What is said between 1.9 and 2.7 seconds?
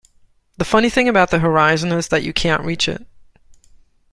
is that you can't